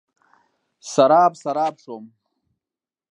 [0.91, 2.03] سراب، سراب شوم